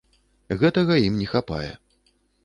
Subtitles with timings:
[0.61, 1.69] Гэтага ім не хапае.